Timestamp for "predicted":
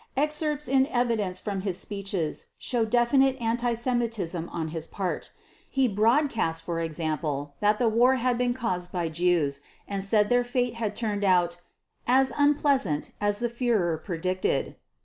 14.03-14.75